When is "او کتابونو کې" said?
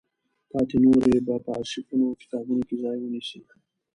2.09-2.75